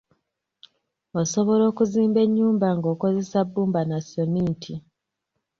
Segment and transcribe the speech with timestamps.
[1.21, 4.73] Osobola okuzimba ennyumba nga okozesa bbumba na sementi.